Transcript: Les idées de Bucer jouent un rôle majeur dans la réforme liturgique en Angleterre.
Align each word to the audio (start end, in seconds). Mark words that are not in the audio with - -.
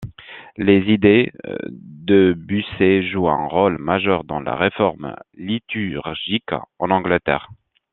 Les 0.57 0.79
idées 0.91 1.31
de 1.69 2.33
Bucer 2.35 3.03
jouent 3.07 3.29
un 3.29 3.45
rôle 3.47 3.77
majeur 3.77 4.23
dans 4.23 4.39
la 4.39 4.55
réforme 4.55 5.15
liturgique 5.35 6.53
en 6.79 6.89
Angleterre. 6.89 7.49